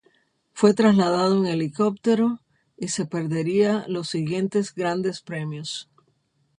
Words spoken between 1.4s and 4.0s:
helicóptero y se perdería